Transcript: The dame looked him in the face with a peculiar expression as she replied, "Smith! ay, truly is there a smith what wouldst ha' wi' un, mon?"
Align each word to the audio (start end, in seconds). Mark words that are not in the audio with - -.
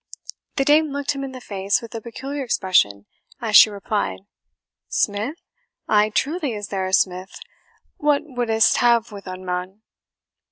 The 0.55 0.65
dame 0.65 0.87
looked 0.91 1.11
him 1.11 1.23
in 1.23 1.31
the 1.31 1.39
face 1.39 1.79
with 1.79 1.93
a 1.93 2.01
peculiar 2.01 2.43
expression 2.43 3.05
as 3.39 3.55
she 3.55 3.69
replied, 3.69 4.21
"Smith! 4.87 5.37
ay, 5.87 6.09
truly 6.09 6.53
is 6.53 6.69
there 6.69 6.87
a 6.87 6.91
smith 6.93 7.39
what 7.97 8.23
wouldst 8.25 8.77
ha' 8.77 8.97
wi' 9.11 9.21
un, 9.27 9.45
mon?" 9.45 9.83